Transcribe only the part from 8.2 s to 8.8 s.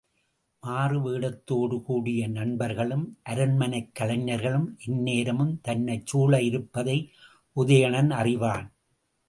அறிவான்.